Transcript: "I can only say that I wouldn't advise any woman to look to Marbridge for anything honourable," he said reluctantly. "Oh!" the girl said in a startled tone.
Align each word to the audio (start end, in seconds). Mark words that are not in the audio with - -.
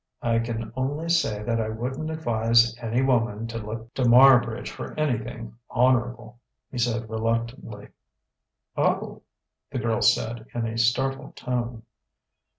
"I 0.23 0.39
can 0.39 0.73
only 0.75 1.09
say 1.09 1.43
that 1.43 1.61
I 1.61 1.69
wouldn't 1.69 2.09
advise 2.09 2.75
any 2.79 3.03
woman 3.03 3.45
to 3.45 3.59
look 3.59 3.93
to 3.93 4.03
Marbridge 4.03 4.71
for 4.71 4.99
anything 4.99 5.59
honourable," 5.69 6.39
he 6.71 6.79
said 6.79 7.07
reluctantly. 7.07 7.89
"Oh!" 8.75 9.21
the 9.69 9.77
girl 9.77 10.01
said 10.01 10.47
in 10.55 10.65
a 10.65 10.75
startled 10.79 11.35
tone. 11.35 11.83